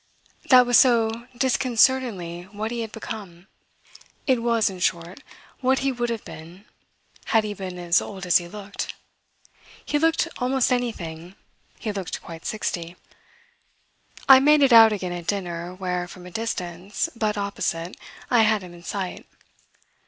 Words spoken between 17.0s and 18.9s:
but opposite, I had him in